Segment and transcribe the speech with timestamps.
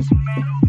[0.00, 0.59] Jackson, man.